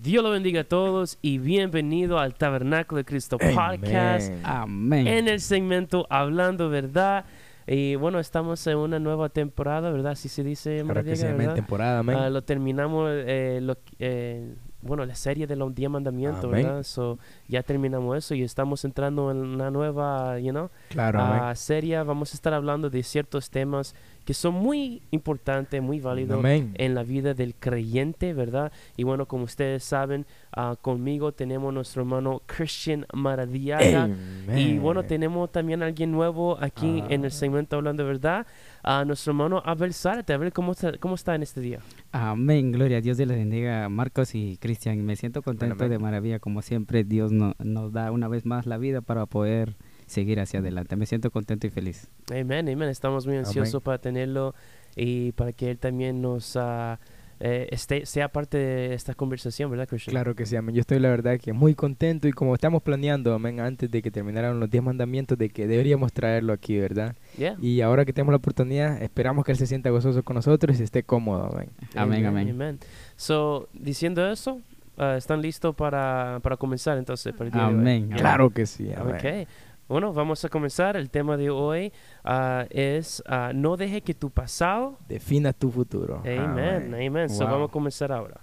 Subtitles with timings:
[0.00, 5.06] Dios lo bendiga a todos y bienvenido al Tabernáculo de Cristo Podcast Amén.
[5.08, 7.24] en el segmento Hablando Verdad.
[7.66, 10.12] Y bueno, estamos en una nueva temporada, ¿verdad?
[10.12, 11.36] Así se dice, Claro que amén.
[11.38, 11.54] ¿verdad?
[11.54, 12.16] Temporada, amén.
[12.16, 16.64] Ah, lo terminamos, eh, lo- eh, bueno, la serie de los 10 mandamientos, Amén.
[16.64, 16.82] ¿verdad?
[16.84, 17.18] So,
[17.48, 21.56] ya terminamos eso y estamos entrando en una nueva, you know, claro, amén.
[21.56, 22.00] serie.
[22.04, 23.94] Vamos a estar hablando de ciertos temas
[24.28, 26.72] que son muy importantes, muy válidos Amén.
[26.76, 28.70] en la vida del creyente, ¿verdad?
[28.94, 34.10] Y bueno, como ustedes saben, ah, conmigo tenemos nuestro hermano Christian Maradiaga.
[34.54, 37.30] Y bueno, tenemos también a alguien nuevo aquí en el Ah.
[37.30, 38.46] segmento Hablando de Verdad,
[38.82, 40.34] a nuestro hermano Abel Zárate.
[40.34, 41.78] A ver cómo está, cómo está en este día.
[42.12, 42.70] Amén.
[42.72, 43.16] Gloria a Dios.
[43.16, 45.02] Dios les bendiga, Marcos y Cristian.
[45.06, 45.88] Me siento contento amén.
[45.88, 46.38] de maravilla.
[46.38, 49.76] Como siempre, Dios no- nos da una vez más la vida para poder
[50.08, 50.96] seguir hacia adelante.
[50.96, 52.08] Me siento contento y feliz.
[52.30, 52.88] Amén, amén.
[52.88, 53.84] Estamos muy ansiosos Amén.
[53.84, 54.54] para tenerlo
[54.96, 56.98] y para que él también nos ah,
[57.40, 60.12] eh, esté, sea parte de esta conversación, ¿verdad, Christian?
[60.12, 60.74] Claro que sí, amén.
[60.74, 64.10] Yo estoy la verdad que muy contento y como estamos planeando, amén, antes de que
[64.10, 67.14] terminaran los 10 mandamientos, de que deberíamos traerlo aquí, ¿verdad?
[67.36, 67.56] Yeah.
[67.60, 70.82] Y ahora que tenemos la oportunidad, esperamos que él se sienta gozoso con nosotros y
[70.82, 71.70] esté cómodo, amén.
[71.94, 72.50] Amén, amén.
[72.50, 72.78] Amén.
[73.14, 74.60] So, diciendo eso,
[74.96, 77.32] ah, ¿están listos para, para comenzar entonces?
[77.34, 77.50] Para?
[77.66, 78.10] Amén.
[78.16, 79.14] Claro que sí, amén.
[79.14, 79.48] Ok.
[79.88, 80.98] Bueno, vamos a comenzar.
[80.98, 84.98] El tema de hoy ah, es ah, no deje que tu pasado.
[85.08, 86.22] Defina tu futuro.
[86.26, 87.30] Amen, amen.
[87.30, 87.52] So Wow.
[87.52, 88.38] vamos a comenzar ahora.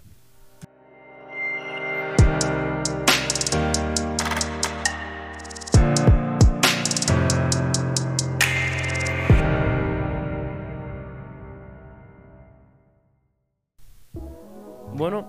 [14.95, 15.27] Bueno,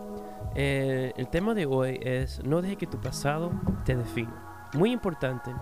[0.54, 3.50] eh, el tema de hoy es no deje que tu pasado
[3.84, 4.70] te defina.
[4.72, 5.52] Muy importante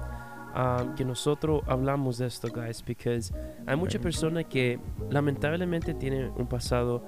[0.54, 3.20] um, que nosotros hablamos de esto, guys, porque
[3.66, 4.78] hay muchas personas que
[5.10, 7.02] lamentablemente tienen un pasado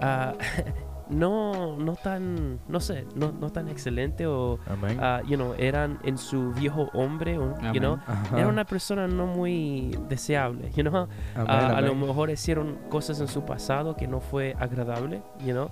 [0.00, 0.34] ah,
[1.10, 4.98] no, no tan, no sé, no, no tan excelente o, Amén.
[5.00, 7.80] ah, you know, eran en su viejo hombre, o, you Amén.
[7.82, 8.38] know, Ajá.
[8.38, 11.08] era una persona no muy deseable, you know.
[11.34, 12.06] Amén, Ah, a lo amén.
[12.08, 15.70] mejor hicieron cosas en su pasado que no fue agradable, you know.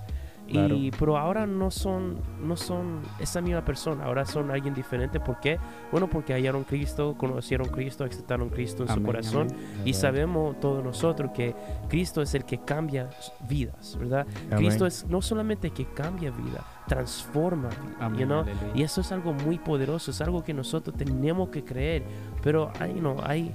[0.49, 0.75] Claro.
[0.75, 5.19] Y, pero ahora no son, no son esa misma persona, ahora son alguien diferente.
[5.19, 5.59] ¿Por qué?
[5.91, 9.47] Bueno, porque hallaron Cristo, conocieron Cristo, aceptaron Cristo en su Amén, corazón.
[9.49, 9.81] amén.
[9.85, 11.55] Y sabemos todos nosotros que
[11.87, 13.09] Cristo es el que cambia
[13.47, 14.25] vidas, ¿verdad?
[14.47, 14.57] Amén.
[14.57, 18.45] Cristo es no solamente que cambia vida, transforma vida, you know?
[18.73, 22.03] Y eso es algo muy poderoso, es algo que nosotros tenemos que creer.
[22.41, 23.53] Pero hay, no, hay,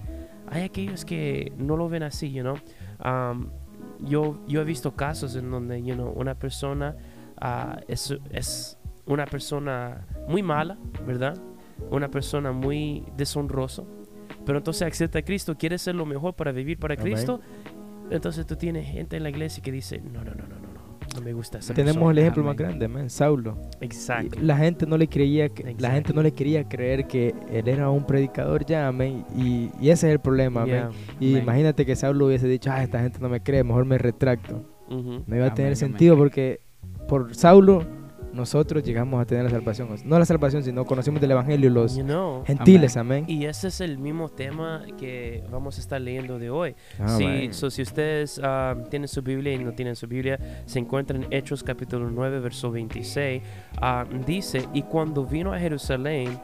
[0.50, 2.56] hay aquellos que no lo ven así, you know?
[3.04, 3.48] Um,
[4.04, 6.96] yo, yo he visto casos en donde, you know, una persona
[7.40, 11.40] ah, es, es una persona muy mala, ¿verdad?
[11.90, 13.84] Una persona muy deshonrosa.
[14.44, 16.96] Pero entonces acepta a Cristo, quiere ser lo mejor para vivir para.
[16.96, 17.40] Cristo.
[18.10, 20.63] Entonces tú tienes gente en la iglesia que dice, no, no, no, no,
[21.14, 22.10] no, me gusta esa Tenemos persona".
[22.12, 23.56] el ejemplo más grande, amén, Saulo.
[23.80, 24.38] Exacto.
[24.38, 27.68] Y La gente no le creía que, la gente no le quería creer que él
[27.68, 29.24] era un predicador ya, amén.
[29.36, 30.74] Y, y ese es el problema, amén.
[30.74, 30.90] Yeah.
[31.20, 31.42] Y Amén.
[31.44, 34.64] imagínate que Saulo hubiese dicho, ah, esta gente no me cree, mejor me retracto.
[34.88, 36.60] No iba a tener sentido porque
[37.08, 37.84] por Saulo
[38.34, 39.88] nosotros llegamos a tener la salvación.
[40.04, 43.24] No la salvación, sino conocimos del Evangelio los You know, gentiles, amén.
[43.28, 46.74] Y ese es el mismo tema que vamos a estar leyendo de hoy.
[47.16, 47.54] Si, Amén.
[47.54, 51.26] so, si ustedes ah, tienen su Biblia y no tienen su Biblia, se encuentra en
[51.30, 53.42] Hechos capítulo 9, verso 26.
[53.80, 56.38] ah, dice, y cuando vino a Jerusalén,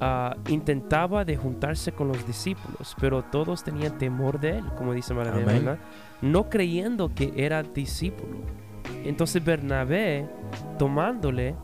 [0.00, 5.14] ah, intentaba de juntarse con los discípulos, pero todos tenían temor de él, como dice.
[5.14, 5.78] ¿verdad?
[6.22, 8.65] No creyendo que era discípulo.
[9.04, 10.26] Entonces Bernabé,
[10.78, 11.54] tomándole,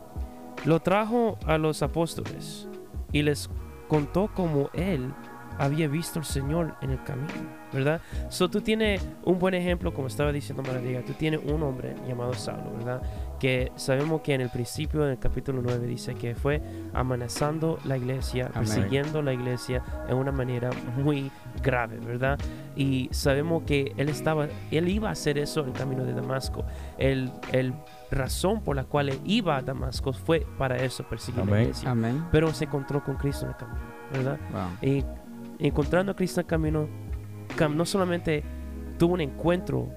[0.65, 2.67] lo trajo a los apóstoles
[3.11, 3.49] y les
[3.87, 5.13] contó cómo él
[5.57, 7.31] había visto al Señor en el camino,
[7.71, 8.01] ¿verdad?
[8.29, 12.33] So tú tienes un buen ejemplo, como estaba diciendo Maravilla, tú tienes un hombre llamado
[12.33, 13.01] Saulo, ¿verdad?
[13.39, 16.61] Que sabemos que en el principio del capítulo 9 dice que fue
[16.93, 21.31] amenazando la iglesia, persiguiendo la iglesia en una manera muy
[21.63, 22.37] grave, ¿verdad?
[22.75, 26.63] Y sabemos que él estaba, él iba a hacer eso en el camino de Damasco.
[26.99, 27.73] El, el
[28.11, 31.61] razón por la cual él iba a Damasco fue para eso, perseguir la Amén.
[31.63, 31.89] iglesia.
[31.89, 32.25] Amén.
[32.31, 33.79] Pero se encontró con Cristo en el camino,
[34.11, 34.37] ¿verdad?
[34.51, 34.89] Wow.
[34.89, 35.05] Y
[35.59, 36.87] encontrando a Cristo en el camino,
[37.57, 38.43] cam- no solamente
[38.99, 39.89] tuvo un encuentro,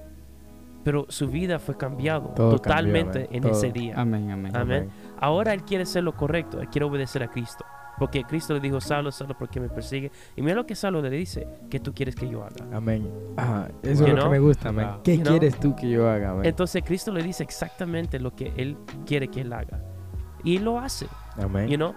[0.83, 3.51] pero su vida fue cambiado Todo totalmente cambió, en Todo.
[3.51, 3.93] ese día.
[3.99, 4.55] Amén, amén.
[4.55, 4.89] Amén.
[5.19, 7.65] Ahora él quiere hacer lo correcto, él quiere obedecer a Cristo.
[7.99, 10.11] Porque Cristo le dijo, Saulo, Saulo, ¿por qué me persigue?
[10.35, 12.65] Y mira lo que Saulo le dice, ¿qué tú quieres que yo haga?
[12.71, 13.09] Amén.
[13.37, 14.23] Ajá, eso You es lo know?
[14.25, 14.87] que me gusta, amén.
[15.03, 15.37] ¿Qué You know?
[15.39, 16.45] quieres tú que yo haga, amén?
[16.45, 19.81] Entonces Cristo le dice exactamente lo que él quiere que él haga.
[20.43, 21.07] Y lo hace,
[21.41, 21.67] Amén.
[21.67, 21.93] you know.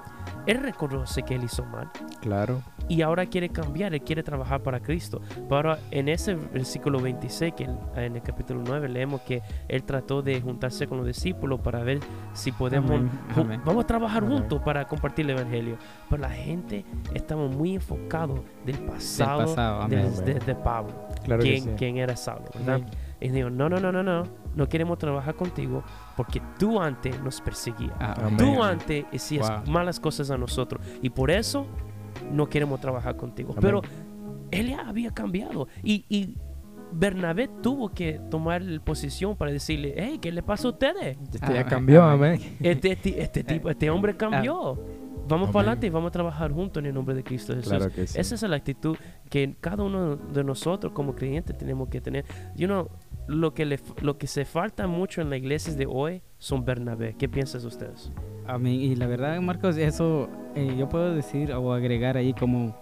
[0.46, 1.90] Él reconoce que él hizo mal
[2.20, 2.62] Claro.
[2.88, 5.20] y ahora quiere cambiar, él quiere trabajar para Cristo.
[5.48, 10.40] Pero en ese versículo 26, que en- el capítulo 9 leemos que él trató de
[10.40, 12.00] juntarse con los discípulos para ver
[12.32, 13.60] si podemos, Amén, amén.
[13.64, 14.38] vamos a trabajar Amén.
[14.38, 15.76] juntos para compartir el Evangelio.
[16.08, 16.84] Pero la gente
[17.14, 20.24] estamos muy enfocados del pasado, pasado, de, amén.
[20.24, 20.92] de- de Pablo,
[21.24, 21.70] Claro que quien, sí.
[21.76, 22.80] quien era Saulo, ¿verdad?
[23.20, 24.22] Y digo, no, no, no, no, no,
[24.54, 25.82] no queremos trabajar contigo
[26.16, 27.92] porque tú antes nos perseguías.
[27.98, 28.36] Amén.
[28.38, 28.62] Tú Amén.
[28.62, 29.72] antes hacías Wow.
[29.72, 31.66] malas cosas a nosotros y por eso
[32.32, 33.50] no queremos trabajar contigo.
[33.52, 33.62] Amén.
[33.62, 33.82] Pero
[34.50, 36.36] él ya había cambiado y, y
[36.92, 41.18] Bernabé tuvo que tomar la posición para decirle, hey, ¿qué le pasa a ustedes?
[41.22, 42.34] Este ya Amén, cambió, amén.
[42.42, 42.56] amén.
[42.60, 44.74] Este, ti- este tipo, este hombre cambió.
[45.28, 45.52] Vamos Amén.
[45.52, 47.68] para adelante y vamos a trabajar juntos en el nombre de Cristo Jesús.
[47.72, 48.18] Claro que sí.
[48.18, 48.96] Esa es la actitud
[49.28, 52.24] que cada uno de nosotros como creyentes tenemos que tener.
[52.56, 52.88] You know,
[53.30, 57.14] lo que, le, lo que se falta mucho en las iglesias de hoy son Bernabé.
[57.16, 58.10] ¿Qué piensan ustedes?
[58.46, 58.74] Amén.
[58.74, 62.76] Y la verdad, Marcos, eso eh, yo puedo decir o agregar ahí como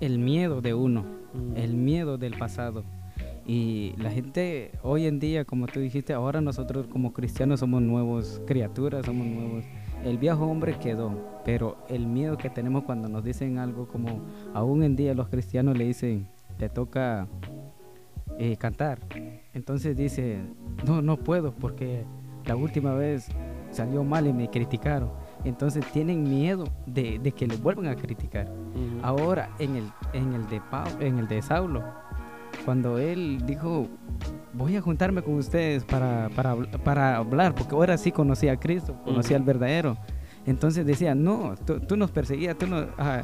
[0.00, 1.56] el miedo de uno, Mm.
[1.56, 2.82] el miedo del pasado.
[3.46, 8.40] Y la gente hoy en día, como tú dijiste, ahora nosotros como cristianos somos nuevos
[8.46, 9.64] criaturas, somos nuevos.
[10.04, 14.20] El viejo hombre quedó, pero el miedo que tenemos cuando nos dicen algo como,
[14.54, 16.28] aún en día los cristianos le dicen,
[16.58, 17.26] te toca
[18.38, 18.98] eh, cantar.
[19.54, 20.38] Entonces dice,
[20.86, 22.04] no, no puedo porque
[22.46, 23.28] la última vez
[23.70, 25.10] salió mal y me criticaron.
[25.44, 28.48] Entonces tienen miedo de, de que le vuelvan a criticar.
[28.50, 29.00] Ujú.
[29.02, 31.82] Ahora, en el, en el de Pau- en el de Saulo,
[32.64, 33.86] cuando él dijo,
[34.52, 38.94] voy a juntarme con ustedes para, para, para hablar, porque ahora sí conocí a Cristo,
[39.04, 39.36] conocí Ujú.
[39.36, 39.96] al verdadero.
[40.46, 43.22] Entonces decía, no, tú, tú nos perseguías, tú nos, ah,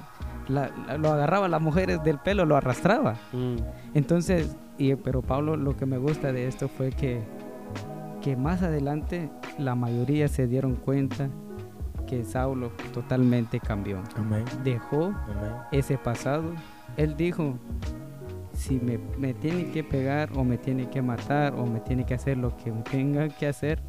[0.48, 3.14] la- la- lo agarraba a las mujeres del pelo, lo arrastraba.
[3.32, 3.56] Mm.
[3.94, 7.22] Entonces, y, pero Pablo, lo que me gusta de esto fue que,
[8.22, 11.28] que más adelante la mayoría se dieron cuenta
[12.06, 14.02] que Saulo totalmente cambió.
[14.16, 14.44] Amén.
[14.64, 15.52] Dejó Amén.
[15.72, 16.52] ese pasado.
[16.96, 17.58] Él dijo,
[18.52, 22.14] si me, me tiene que pegar o me tiene que matar o me tiene que
[22.14, 23.82] hacer lo que tenga que hacer,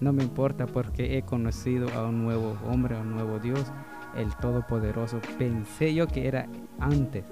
[0.00, 3.72] no me importa porque he conocido a un nuevo hombre, a un nuevo Dios,
[4.16, 5.20] el Todopoderoso.
[5.38, 6.48] Pensé yo que era
[6.78, 7.24] antes.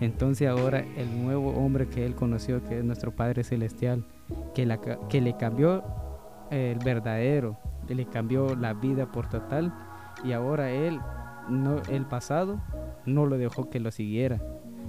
[0.00, 4.04] Entonces ahora el nuevo hombre que él conoció, que es nuestro Padre Celestial,
[4.54, 4.66] que,
[5.20, 5.84] le cambió
[6.50, 7.58] el verdadero,
[7.88, 9.72] le cambió la vida por total,
[10.24, 10.98] y ahora él,
[11.48, 12.60] no, el pasado,
[13.04, 14.40] no lo dejó que lo siguiera,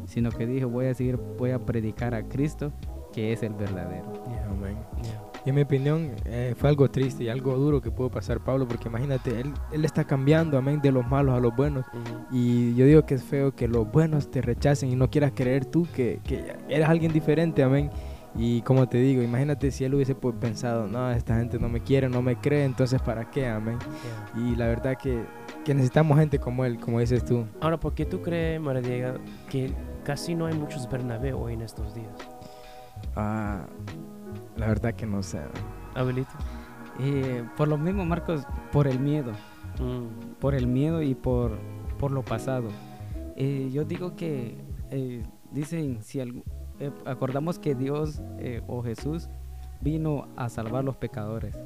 [0.05, 2.71] sino que dijo, voy a seguir, voy a predicar a Cristo,
[3.11, 4.23] que es el verdadero.
[4.49, 4.77] Amén.
[5.03, 5.30] Yeah.
[5.45, 8.67] Y en mi opinión eh, fue algo triste y algo duro que pudo pasar Pablo,
[8.67, 11.85] porque imagínate, él, él está cambiando, amén, de los malos a los buenos.
[11.87, 12.35] Ujú.
[12.35, 15.65] Y yo digo que es feo que los buenos te rechacen y no quieras creer
[15.65, 17.89] tú que, que eres alguien diferente, amén.
[18.35, 21.81] Y como te digo, imagínate si él hubiese pues, pensado, no, esta gente no me
[21.81, 23.77] quiere, no me cree, entonces ¿para qué, amén?
[24.35, 24.43] Yeah.
[24.43, 25.25] Y la verdad que,
[25.65, 27.45] que necesitamos gente como él, como dices tú.
[27.59, 29.13] Ahora, ¿por qué tú crees, María Diego,
[29.49, 29.73] que
[30.05, 32.13] casi no hay muchos Bernabé hoy en estos días?
[33.15, 33.65] Ah,
[34.61, 35.39] la verdad que no sé.
[35.95, 36.31] Abelito.
[36.99, 39.31] Eh, por lo mismo, Marcos, por el miedo,
[39.79, 40.35] Mm.
[40.39, 41.57] por el miedo y por,
[41.97, 42.69] por lo pasado.
[43.35, 44.55] Eh, yo digo que
[44.91, 49.29] eh, dicen, si eh, acordamos que Dios eh, o Jesús
[49.81, 51.57] vino a salvar los pecadores.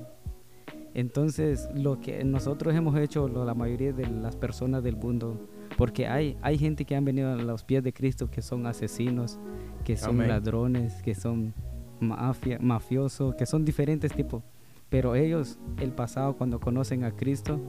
[0.93, 6.07] Entonces, lo que nosotros hemos hecho, lo- la mayoría de las personas del mundo, porque
[6.07, 9.37] hay, hay gente que han venido a los pies de Cristo que son asesinos,
[9.83, 10.29] que son Amén.
[10.29, 11.53] ladrones, que son
[11.99, 14.43] mafia, mafiosos, que son diferentes tipos.
[14.89, 17.59] Pero ellos, el pasado, cuando conocen a Cristo,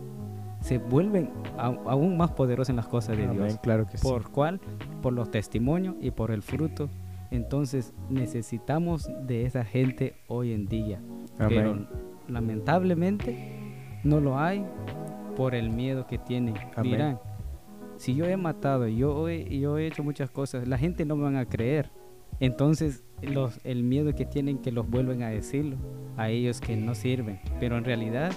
[0.60, 3.58] se vuelven aún más poderosos en las cosas de Amén, Dios.
[3.62, 4.06] claro que sí.
[4.06, 4.60] ¿Por cuál?
[5.02, 6.88] Por los testimonios y por el fruto.
[7.30, 11.00] Entonces necesitamos de esa gente hoy en día.
[11.38, 11.86] Pero
[12.28, 14.64] lamentablemente no lo hay
[15.36, 16.54] por el miedo que tienen.
[16.74, 16.92] Amén.
[16.92, 17.20] Dirán,
[17.96, 21.24] si yo he matado, yo he, yo he hecho muchas cosas, la gente no me
[21.24, 21.90] van a creer.
[22.40, 25.76] Entonces los, el miedo que tienen que los vuelven a decirlo
[26.16, 27.40] a ellos que no sirven.
[27.60, 28.32] Pero en realidad,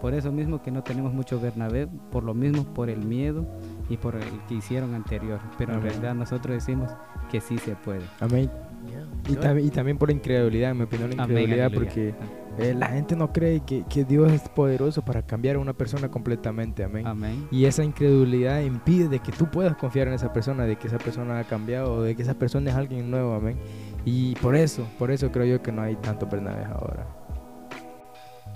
[0.00, 3.46] por eso mismo que no tenemos mucho Bernabé, por lo mismo por el miedo
[3.88, 5.40] y por el que hicieron anterior.
[5.58, 6.90] Pero en realidad nosotros decimos
[7.30, 8.02] que sí se puede.
[8.20, 8.50] Amén.
[8.90, 9.32] Yeah.
[9.32, 12.14] Y, también, y también por la incredulidad, en mi opinión, la Amén, incredulidad, aleluya.
[12.58, 16.08] Eh, la gente no cree que, que Dios es poderoso para cambiar a una persona
[16.10, 17.06] completamente, amén.
[17.06, 17.48] Amén.
[17.50, 20.98] Y esa incredulidad impide de que tú puedas confiar en esa persona, de que esa
[20.98, 23.58] persona ha cambiado, de que esa persona es alguien nuevo, amén.
[24.04, 27.06] Y por eso, por eso creo yo que no hay tanto Bernabé ahora.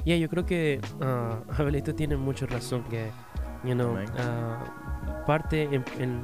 [0.04, 3.10] Yeah, yo creo que ah, Abelito tiene mucha razón que,
[3.64, 6.22] you know, ah, parte en, en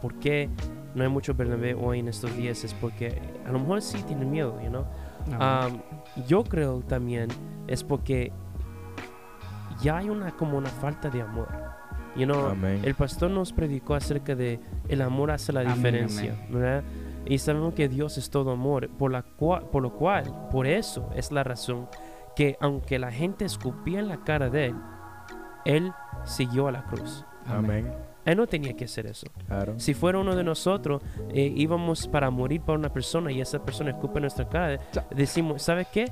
[0.00, 0.48] por qué
[0.94, 4.30] no hay mucho Bernabé hoy en estos días es porque a lo mejor sí tienen
[4.30, 4.84] miedo, you know.
[5.28, 5.80] Um,
[6.26, 7.28] yo creo también
[7.68, 8.32] es porque
[9.80, 11.48] ya hay una como una falta de amor.
[12.14, 12.82] You know, Amén.
[12.84, 16.48] el pastor nos predicó acerca de el amor hace la Amén, diferencia, amén.
[16.50, 16.84] ¿verdad?
[17.24, 21.32] Y sabemos que Dios es todo amor, por, la por lo cual, por eso es
[21.32, 21.88] la razón
[22.36, 24.76] que aunque la gente escupía en la cara de él,
[25.64, 25.92] él
[26.24, 27.24] siguió a la cruz.
[27.46, 27.92] Amén.
[28.24, 29.26] Él no tenía que hacer eso.
[29.46, 29.74] Claro.
[29.78, 33.90] Si fuera uno de nosotros, eh, íbamos para morir por una persona y esa persona
[33.90, 34.78] escupe nuestra cara,
[35.10, 36.10] decimos, ¿sabes qué?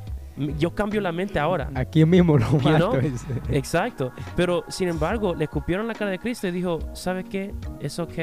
[0.59, 1.71] Yo cambio la mente ahora.
[1.75, 2.93] Aquí mismo lo You know?
[3.51, 4.13] Exacto.
[4.37, 7.55] Pero sin embargo, le escupieron la cara de Cristo y dijo, ¿sabes qué?
[7.81, 8.15] Es ok.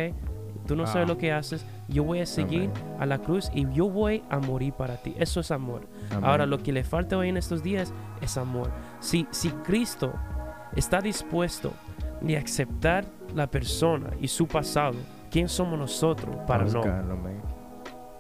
[0.66, 1.14] Tú no sabes Ah.
[1.14, 1.66] lo que haces.
[1.88, 5.16] Yo voy a seguir a la cruz y yo voy a morir para ti.
[5.18, 5.88] Eso es amor.
[6.22, 8.70] Ahora, lo que le falta hoy en estos días es amor.
[9.00, 10.12] Si, si Cristo
[10.76, 11.72] está dispuesto
[12.22, 13.06] de aceptar
[13.36, 14.96] la persona y su pasado,
[15.32, 16.74] ¿quién somos nosotros para no?
[16.80, 17.42] Buscarlo, amén.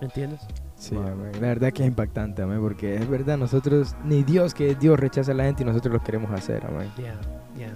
[0.01, 0.41] ¿Me entiendes?
[0.75, 1.07] Sí, Wow.
[1.07, 1.31] amén.
[1.33, 4.99] La verdad que es impactante, amén, porque es verdad, nosotros, ni Dios que es Dios
[4.99, 6.89] rechaza a la gente y nosotros lo queremos hacer, amén.
[6.97, 7.19] Yeah,
[7.57, 7.73] yeah,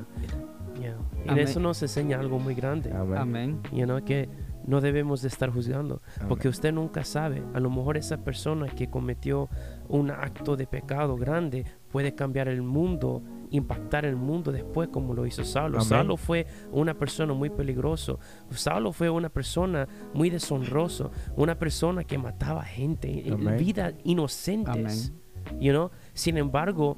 [0.79, 0.95] yeah.
[1.21, 1.43] Y de Amén.
[1.43, 2.91] eso nos enseña algo muy grande.
[2.91, 3.17] Amén.
[3.17, 3.59] Amén.
[3.71, 4.27] You know, que
[4.65, 6.01] no debemos de estar juzgando.
[6.17, 6.27] Amén.
[6.29, 7.43] Porque usted nunca sabe.
[7.53, 9.47] A lo mejor esa persona que cometió
[9.87, 15.25] un acto de pecado grande puede cambiar el mundo, impactar el mundo después como lo
[15.25, 15.77] hizo Saulo.
[15.77, 15.89] Amén.
[15.89, 18.19] Saulo fue una persona muy peligroso.
[18.49, 21.11] Saulo fue una persona muy deshonroso.
[21.35, 23.27] Una persona que mataba gente.
[23.27, 23.57] en Amén.
[23.57, 25.13] Vidas inocentes.
[25.59, 25.91] You know?
[26.13, 26.97] Sin embargo,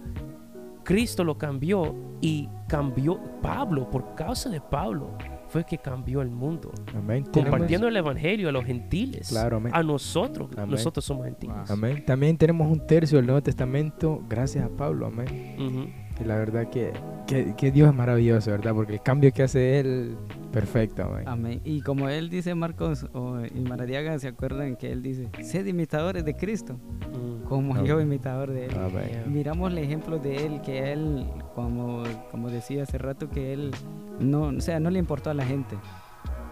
[0.83, 5.17] Cristo lo cambió y cambió Pablo, por causa de Pablo,
[5.48, 6.72] fue que cambió el mundo.
[6.95, 7.25] Amén.
[7.31, 9.29] Compartiendo el evangelio a los gentiles.
[9.29, 9.72] Claro, amén.
[9.75, 10.50] A nosotros.
[10.57, 10.72] Amén.
[10.72, 11.55] Nosotros somos gentiles.
[11.55, 11.65] Wow.
[11.69, 12.05] Amén.
[12.05, 15.93] También tenemos un tercio del Nuevo Testamento gracias a Pablo, amén.
[16.20, 16.93] Y la verdad que,
[17.27, 18.74] que, que Dios es maravilloso, ¿verdad?
[18.74, 20.15] Porque el cambio que hace Él,
[20.51, 21.24] perfecto, amén.
[21.27, 21.62] Amén.
[21.63, 26.24] Y como él dice, Marcos o, y Maradiaga, ¿se acuerdan que él dice, sed imitadores
[26.25, 26.77] de Cristo,
[27.13, 27.43] Mm.
[27.48, 27.86] como Amén.
[27.86, 28.72] yo imitador de él?
[28.75, 29.24] Amén.
[29.27, 33.72] Miramos el ejemplo de él, que él, como, como decía hace rato, que él
[34.20, 35.75] no, o sea, no le importó a la gente.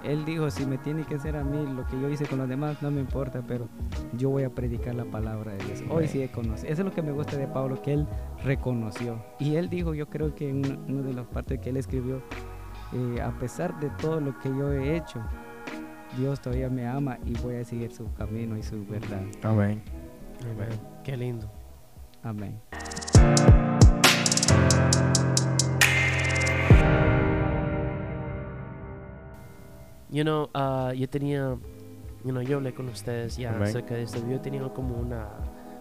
[0.04, 2.50] Él dijo, si me tiene que hacer a mí lo que yo hice con los
[2.50, 3.68] demás, no me importa, pero
[4.18, 5.84] yo voy a predicar la palabra de Dios.
[5.90, 6.72] Hoy sí he conocido.
[6.72, 8.08] Eso es lo que me gusta de Pablo, que él
[8.44, 9.24] reconoció.
[9.40, 12.22] Y él dijo, yo creo que en una- de las partes que él escribió,
[12.94, 15.20] eh, a pesar de todo lo que yo he hecho,
[16.18, 19.22] Dios todavía me ama y voy a seguir su camino y su verdad.
[19.44, 19.82] Amén.
[20.44, 20.70] Amén.
[21.04, 21.50] Qué lindo.
[22.24, 22.60] Amén.
[30.12, 31.58] You know, ah, yo tenía,
[32.26, 33.64] you know, yo hablé con ustedes ya Amén.
[33.64, 34.20] acerca de esto.
[34.30, 35.30] Yo tenía como una,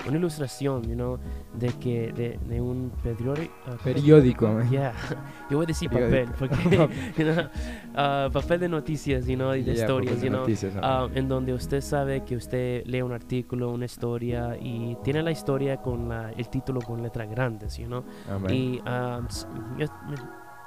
[0.06, 1.18] una ilustración, you know,
[1.54, 3.52] de que de, de un periódico.
[3.82, 4.70] Periódico, amén.
[4.70, 4.94] Yeah,
[5.50, 6.32] yo voy a decir Periódico.
[6.32, 7.49] papel, porque, you know,
[7.96, 11.28] ah, papel de noticias, you know, y de Ya, historias, you know, noticias, ah, en
[11.28, 16.08] donde usted sabe que usted lee un artículo, una historia y tiene la historia con
[16.08, 18.54] la, el título con letras grandes, you know, Amén.
[18.54, 19.26] y um,
[19.76, 19.87] yo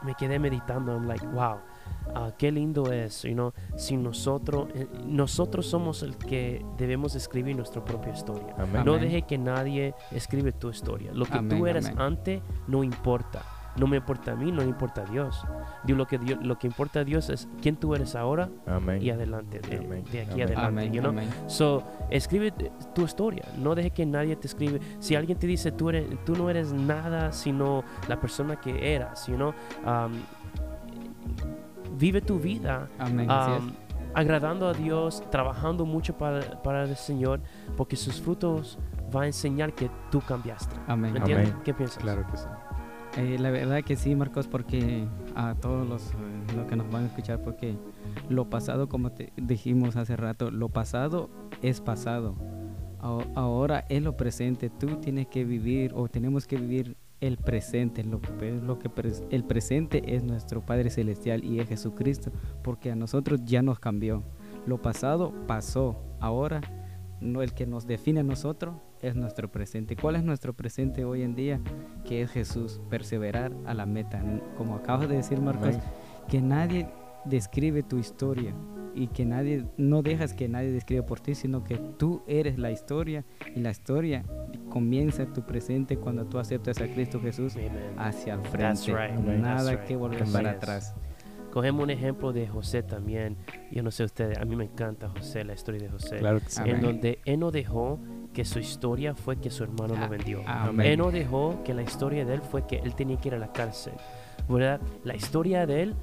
[0.03, 1.59] me, quedé meditando, I'm like, wow,
[2.15, 7.55] ah, qué lindo es, you know, si nosotros, eh, nosotros somos el que debemos escribir
[7.55, 8.55] nuestra propia historia.
[8.57, 8.83] Amén.
[8.85, 11.11] No deje que nadie escribe tu historia.
[11.13, 11.99] Lo que tú Amén, eres amén.
[11.99, 13.43] antes no importa.
[13.75, 15.45] No me importa a mí, no me importa a Dios.
[15.83, 19.01] Digo, lo que Dios, lo que importa a Dios es quién tú eres ahora Amén.
[19.01, 20.03] y adelante, de, Amén.
[20.11, 20.43] de aquí Amén.
[20.43, 20.93] adelante, Amén.
[20.93, 21.11] you know?
[21.11, 21.29] Amén.
[21.47, 23.45] So, escribe tu historia.
[23.57, 24.79] No deje que nadie te escribe.
[24.99, 29.27] Si alguien te dice tú, eres, tú no eres nada sino la persona que eras,
[29.27, 29.53] you know?
[29.85, 30.13] Um,
[31.97, 33.73] vive tu vida um,
[34.13, 37.41] agradando a Dios, trabajando mucho para, para el Señor,
[37.75, 38.77] porque sus frutos
[39.11, 40.75] van a enseñar que tú cambiaste.
[40.87, 41.13] Amén.
[41.13, 41.49] ¿Me entiendes?
[41.49, 41.61] Amén.
[41.63, 41.97] ¿Qué piensas?
[41.97, 42.47] Claro que sí.
[43.17, 45.05] Eh, la verdad que sí, Marcos, porque
[45.35, 47.75] a todos los, eh, los que nos van a escuchar, porque
[48.27, 51.29] lo pasado, como dijimos hace rato, lo pasado
[51.61, 52.35] es pasado.
[52.99, 54.69] Aho- Ahora es lo presente.
[54.71, 58.03] Tú tienes que vivir o tenemos que vivir el presente.
[58.03, 58.89] Lo que,
[59.29, 62.31] el presente es nuestro Padre Celestial y es Jesucristo,
[62.63, 64.23] porque a nosotros ya nos cambió.
[64.65, 66.01] Lo pasado pasó.
[66.19, 66.61] Ahora
[67.21, 69.95] no, el que nos define a nosotros es nuestro presente.
[69.95, 71.59] ¿Cuál es nuestro presente hoy en día?
[72.05, 74.23] Que es Jesús, perseverar a la meta.
[74.57, 75.81] Como acabas de decir, Marcos, Amén.
[76.29, 76.87] que nadie
[77.25, 78.53] describe tu historia
[78.95, 82.71] y que nadie, no dejas que nadie describa por ti, sino que tú eres la
[82.71, 84.23] historia y la historia
[84.69, 87.71] comienza tu presente cuando tú aceptas a Cristo Jesús Amen.
[87.97, 89.13] hacia el That's frente.
[89.15, 89.39] right.
[89.39, 89.81] Nada right.
[89.81, 90.95] que volver para atrás.
[91.51, 93.37] Cogemos un ejemplo de José también.
[93.71, 96.17] Yo no sé ustedes, a mí me encanta José, la historia de José.
[96.17, 96.61] Claro que sí.
[96.65, 97.99] En donde él no dejó
[98.33, 100.41] que su historia fue que su hermano lo Ah, vendió.
[100.47, 100.87] Amén.
[100.87, 103.39] Él no dejó que la historia de él fue que él tenía que ir a
[103.39, 103.93] la cárcel.
[104.49, 104.81] ¿verdad?
[105.03, 105.95] La historia de él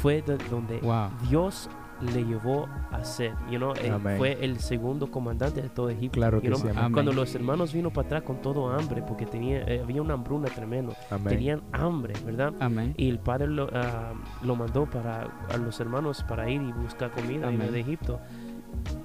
[0.00, 1.10] fue de donde Wow.
[1.28, 1.68] Dios
[2.14, 3.32] le llevó a ser.
[3.50, 4.16] You know, eh, Amén.
[4.16, 6.18] fue el segundo comandante de todo Egipto.
[6.18, 6.58] Claro you que know.
[6.58, 6.92] sí.
[6.92, 10.48] Cuando los hermanos vino para atrás con todo hambre, porque tenía, eh, había una hambruna
[10.48, 11.28] tremenda, Amén.
[11.28, 12.54] tenían hambre, ¿verdad?
[12.60, 12.94] Amén.
[12.96, 17.10] Y el padre lo, ah, lo mandó para a los hermanos para ir y buscar
[17.12, 18.18] comida en de Egipto.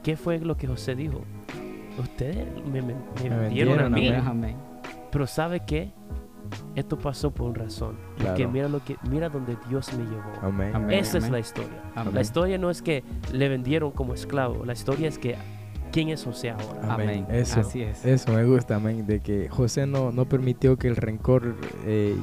[0.02, 1.22] ¿Qué fue lo que José dijo?
[2.00, 4.24] Ustedes me, me- me Me vendieron a mí, amén.
[4.28, 4.56] Amén.
[5.12, 5.92] pero ¿sabe qué?
[6.76, 7.98] Esto pasó por una razón.
[8.24, 10.32] Porque mira lo que mira donde Dios me llevó.
[10.42, 10.72] Amén.
[10.74, 10.98] Amén.
[11.00, 11.34] Esa es Amén.
[11.34, 11.82] la historia.
[11.96, 12.16] Amén.
[12.16, 14.64] La historia no es que le vendieron como esclavo.
[14.64, 15.36] La historia es que
[15.92, 16.94] quién es José ahora.
[16.94, 17.26] Amén.
[17.26, 17.26] Amén.
[17.32, 17.60] Eso.
[17.60, 18.06] Así es.
[18.06, 22.16] Eso me gusta, amén, de que José no, no permitió que el rencor, eh,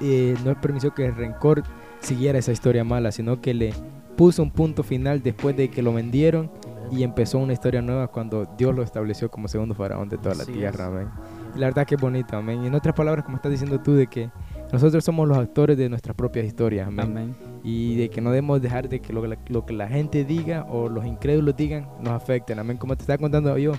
[0.00, 1.62] eh, no permitió que el rencor
[2.00, 3.74] siguiera esa historia mala, sino que le
[4.16, 6.50] puso un punto final después de que lo vendieron.
[6.92, 10.44] Y empezó una historia nueva cuando Dios lo estableció como segundo faraón de toda la
[10.44, 11.08] tierra, amén.
[11.56, 12.62] Y la verdad que es bonito, amén.
[12.62, 14.30] Y en otras palabras, como estás diciendo tú, de que
[14.72, 17.06] nosotros somos los actores de nuestras propias historias, amén.
[17.06, 17.36] Amén.
[17.64, 20.88] Y de que no debemos dejar de que lo, lo que la gente diga o
[20.88, 22.76] los incrédulos digan nos afecten, amén.
[22.76, 23.72] Como te estaba contando yo,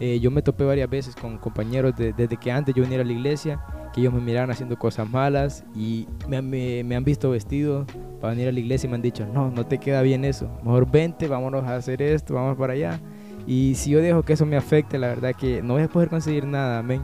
[0.00, 3.06] eh, yo me topé varias veces con compañeros de- desde que antes yo viniera a
[3.06, 3.60] la iglesia,
[3.98, 7.84] que ellos me miraban haciendo cosas malas y me, me- han visto vestido
[8.20, 10.48] para venir a la iglesia y me han dicho, no, no te queda bien eso,
[10.62, 13.00] mejor vente, vámonos a hacer esto, vamos para allá.
[13.46, 16.08] Y si yo dejo que eso me afecte, la verdad que no voy a poder
[16.08, 17.02] conseguir nada, amén.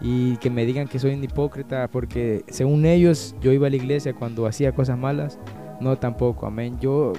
[0.00, 3.76] Y que me digan que soy un hipócrita porque según ellos yo iba a la
[3.76, 5.38] iglesia cuando hacía cosas malas,
[5.80, 6.78] no tampoco, amén.
[6.80, 7.14] Yo,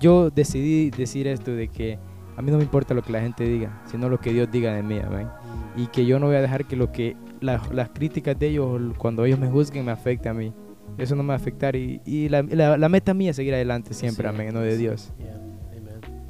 [0.00, 1.98] yo decidí decir esto de que
[2.36, 4.72] a mí no me importa lo que la gente diga, sino lo que Dios diga
[4.74, 5.28] de mí, amén.
[5.76, 8.80] Y que yo no voy a dejar que lo que la- las críticas de ellos
[8.98, 10.52] cuando ellos me juzguen me afecte a mí.
[10.98, 13.54] Eso no me va a afectar y, y la, la- la meta mía es seguir
[13.54, 14.78] adelante siempre, Sí, amén, no de sí.
[14.78, 15.12] Dios.
[15.18, 15.40] Yeah.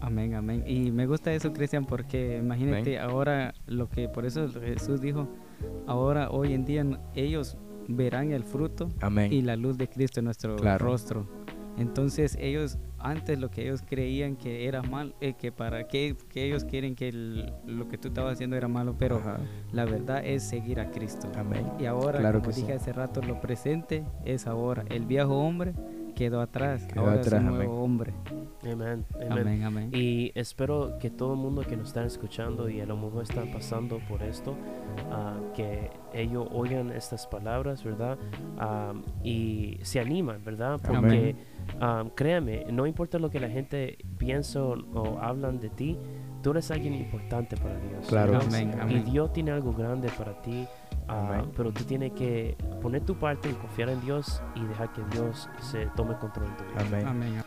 [0.00, 0.62] Amén, amén.
[0.66, 5.28] Y me gusta eso, Cristian, porque imagínate ahora lo que por eso Jesús dijo,
[5.86, 6.84] ahora hoy en día
[7.14, 7.56] ellos
[7.88, 9.32] verán el fruto Amén.
[9.32, 10.86] y la luz de Cristo en nuestro Claro.
[10.86, 11.26] rostro.
[11.76, 16.44] Entonces ellos antes lo que ellos creían que era mal, eh, que para qué que
[16.44, 19.38] ellos quieren que el- lo que tú estabas haciendo era malo, pero Ajá.
[19.72, 21.28] la verdad es seguir a Cristo.
[21.36, 21.66] Amén.
[21.78, 22.78] Y ahora, Claro como que dije sí.
[22.78, 24.84] hace rato, lo presente es ahora.
[24.88, 25.74] El viejo hombre
[26.16, 27.58] quedó atrás, Quedó ahora atrás, es un amén.
[27.58, 28.12] nuevo hombre.
[28.64, 29.32] Amen, amen.
[29.32, 29.90] Amén, amén.
[29.92, 33.52] Y espero que todo el mundo que nos están escuchando y a lo mejor están
[33.52, 34.56] pasando por esto,
[35.12, 38.18] ah, que ellos oigan estas palabras, ¿verdad?
[38.58, 40.80] Ah, y se animan, ¿verdad?
[40.82, 41.36] Porque Amén.
[41.80, 45.98] ah, créame, no importa lo que la gente piensa o, o hablan de ti,
[46.42, 48.06] tú eres alguien importante para Dios.
[48.08, 48.32] Claro.
[48.32, 48.48] ¿verdad?
[48.48, 49.04] Amén, Y amén.
[49.04, 50.66] Dios tiene algo grande para ti,
[51.08, 51.50] Amén.
[51.56, 55.48] pero tú tienes que poner tu parte y confiar en Dios y dejar que Dios
[55.60, 56.80] se tome control de tu vida.
[56.80, 57.06] Amén.
[57.06, 57.42] Amén.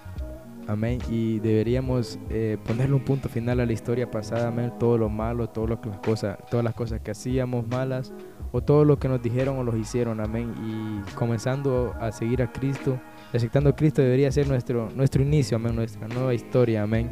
[0.68, 1.00] Amén.
[1.10, 4.72] Y deberíamos eh, ponerle un punto final a la historia pasada, amén.
[4.80, 8.14] Todo lo malo, todo lo que las cosas, todas las cosas que hacíamos malas,
[8.52, 10.54] o todo lo que nos dijeron o los hicieron, amén.
[10.64, 13.00] Y comenzando a seguir a Cristo,
[13.34, 17.10] aceptando a Cristo debería ser nuestro, nuestro inicio, amén, nuestra nueva historia, amén.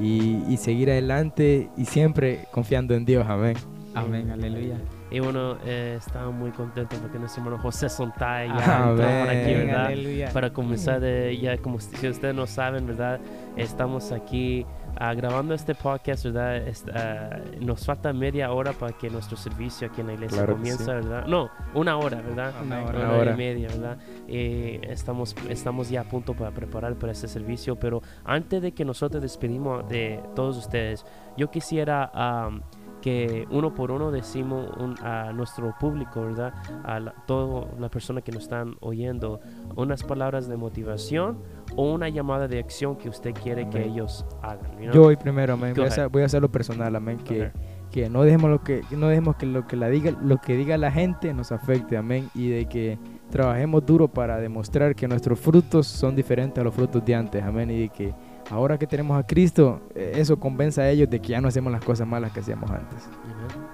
[0.00, 3.56] Y, y seguir adelante y siempre confiando en Dios, amén.
[3.94, 4.78] Amén, aleluya.
[5.10, 9.54] Y bueno, eh, estamos muy contentos porque nuestro hermano José Sontay ya está por aquí.
[9.54, 9.86] ¿verdad?
[9.86, 10.30] aleluya.
[10.32, 13.18] Para comenzar, de, ya como si ustedes no saben, ¿verdad?
[13.56, 14.64] Estamos aquí
[14.96, 16.56] ah, grabando este podcast, ¿verdad?
[16.58, 20.52] Est- ah, nos falta media hora para que nuestro servicio aquí en la iglesia Claro
[20.54, 20.90] comience, sí.
[20.90, 21.26] ¿verdad?
[21.26, 22.54] No, una hora, ¿verdad?
[22.62, 22.98] Una hora.
[23.00, 23.98] Una hora y media, ¿verdad?
[24.28, 28.84] Y estamos, estamos ya a punto para preparar para este servicio, pero antes de que
[28.84, 31.04] nosotros despedimos de todos ustedes,
[31.36, 32.62] yo quisiera am,
[33.00, 36.52] que uno por uno decimos un- a nuestro público, ¿verdad?
[36.84, 39.40] A la, todas las personas que nos están oyendo,
[39.76, 41.38] unas palabras de motivación
[41.76, 44.70] o una llamada de acción que usted quiere que ellos hagan.
[44.72, 44.92] you know?
[44.92, 45.74] Yo voy primero, amén.
[45.76, 47.18] Voy a, voy a hacerlo personal, amén.
[47.18, 47.50] Que,
[47.90, 50.76] que no dejemos lo que no dejemos que lo que la diga lo que diga
[50.78, 52.98] la gente nos afecte amén y de que
[53.30, 57.68] trabajemos duro para demostrar que nuestros frutos son diferentes a los frutos de antes amén
[57.72, 58.14] y de que
[58.50, 61.72] ahora que tenemos a Cristo eh, eso convenza a ellos de que ya no hacemos
[61.72, 63.08] las cosas malas que hacíamos antes.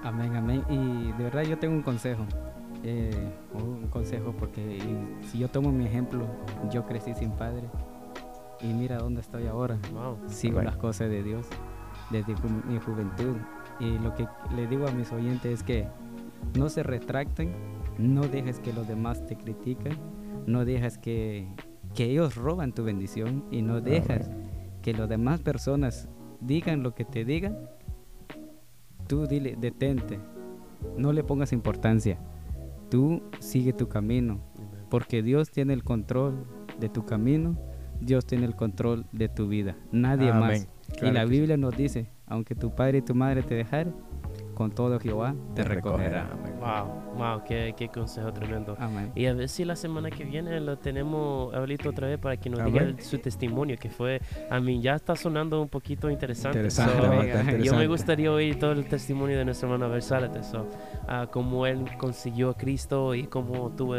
[0.03, 0.63] Amén, amén.
[0.69, 2.23] Y de verdad yo tengo un consejo.
[2.83, 3.11] eh,
[3.53, 6.25] un consejo porque y si yo tomo mi ejemplo,
[6.71, 7.63] yo crecí sin padre
[8.61, 9.77] y mira dónde estoy ahora.
[9.93, 10.17] Wow.
[10.27, 10.67] Sigo Amén.
[10.67, 11.47] las cosas de Dios
[12.11, 13.35] desde ju- mi juventud.
[13.79, 15.87] Y lo que le digo a mis oyentes es que
[16.57, 17.53] no se retracten,
[17.97, 19.97] no dejes que los demás te critiquen,
[20.45, 21.47] no dejes que,
[21.93, 24.29] que ellos roban tu bendición y no dejas
[24.87, 26.07] que las demás personas
[26.39, 27.57] digan lo que te digan.
[29.05, 30.17] Tú dile, detente,
[30.95, 32.17] no le pongas importancia.
[32.89, 34.39] Tú sigue tu camino,
[34.89, 36.45] porque Dios tiene el control
[36.79, 37.57] de tu camino,
[37.99, 40.39] Dios tiene el control de tu vida, nadie Amén.
[40.39, 40.69] más.
[40.93, 43.93] Claro y la Biblia nos dice, aunque tu padre y tu madre te dejaren,
[44.53, 46.29] con todo Jehová te, Te recogerá.
[46.67, 48.75] Wow, wow, qué, qué consejo tremendo.
[48.79, 49.11] Amén.
[49.15, 52.49] Y a ver si la semana que viene lo tenemos Abelito otra vez para que
[52.49, 52.95] nos Amén.
[52.97, 56.59] diga su testimonio, que fue, a mí ya está sonando un poquito interesante.
[56.59, 60.67] Interesante, So, Yo me gustaría oír todo el testimonio de nuestro hermano Zárate, so,
[61.07, 63.95] ah, cómo él consiguió a Cristo y cómo tuvo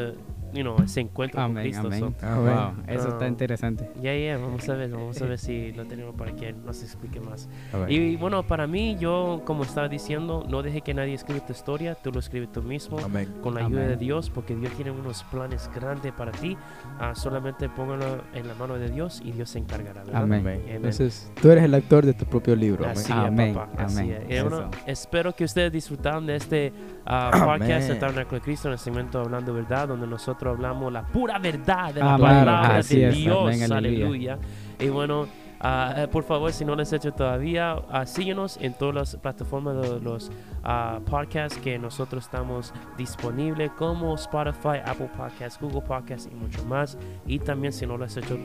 [0.53, 1.87] you know, ese encuentro con Amén, Cristo.
[1.87, 2.01] amén.
[2.01, 2.27] so.
[2.27, 2.55] Amén.
[2.55, 3.29] Wow, eso está Ah.
[3.29, 3.91] interesante.
[4.03, 7.21] Ya, ya, vamos a ver, vamos a ver si lo tenemos para que nos explique
[7.21, 7.49] más.
[7.89, 11.95] Y bueno, para mí, yo, como estaba diciendo, no deje que nadie escriba tu historia,
[11.95, 13.29] tú lo escribes tú mismo Amén.
[13.43, 13.97] con la ayuda de.
[13.99, 16.57] Dios, porque Dios tiene unos planes grandes para ti.
[17.01, 20.05] Ah, solamente póngalo en la mano de Dios y Dios se encargará.
[20.05, 20.23] ¿verdad?
[20.23, 20.63] Amén.
[20.69, 22.87] Entonces, tú eres el actor de tu propio libro.
[22.87, 23.83] Así Amén, es, papá.
[23.83, 24.43] Así es.
[24.45, 26.73] Bueno, espero que ustedes disfrutaron de este
[27.05, 31.05] ah, podcast de Tabernáculo de Cristo en el segmento Hablando Verdad, donde nosotros hablamos la
[31.07, 32.27] pura verdad de la Amén.
[32.27, 33.17] palabra de es.
[33.17, 33.39] Dios.
[33.41, 34.35] Amén, aleluya.
[34.35, 34.39] aleluya.
[34.79, 35.27] Y bueno,
[35.61, 39.17] ah, eh, por favor, si no lo has hecho todavía, ah, síguenos en todas las
[39.17, 40.31] plataformas de los
[40.63, 46.97] ah, podcasts que nosotros estamos disponibles, como Spotify, Apple Podcasts, Google Podcasts y mucho más.
[47.27, 48.39] Y también, si no lo has hecho,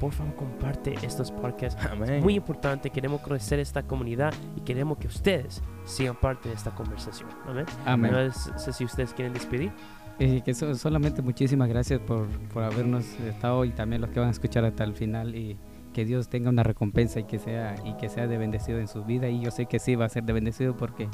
[0.00, 2.22] por favor, comparte estos podcasts Amén.
[2.22, 7.28] muy importante, queremos crecer esta comunidad y queremos que ustedes sean parte de esta conversación.
[7.46, 7.66] Amén.
[7.84, 8.12] Amén.
[8.12, 9.72] No sé si ustedes quieren despedir.
[10.18, 14.28] Y que so- solamente muchísimas gracias por, por habernos estado y también los que van
[14.28, 15.56] a escuchar hasta el final y
[15.92, 19.04] que Dios tenga una recompensa y que sea y que sea de bendecido en su
[19.04, 21.08] vida y yo sé que sí va a ser de bendecido porque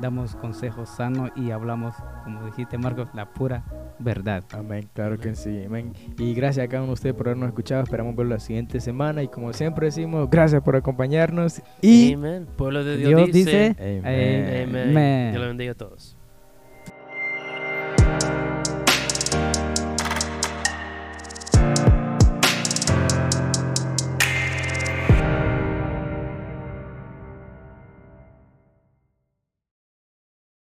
[0.00, 3.64] damos consejos sanos y hablamos como dijiste Marcos la pura
[3.98, 4.44] verdad.
[4.52, 5.92] Amén, claro que sí, amén.
[6.18, 7.82] Y gracias a cada uno de ustedes por habernos escuchado.
[7.82, 9.22] Esperamos verlo la siguiente semana.
[9.24, 11.60] Y como siempre decimos, gracias por acompañarnos.
[11.82, 12.46] Y Amén.
[12.56, 13.68] Pueblo de Dios, Dios dice.
[13.70, 14.02] dice Amén.
[14.06, 14.88] eh, Amén.
[14.90, 15.30] Amén.
[15.32, 16.16] Dios lo bendiga a todos.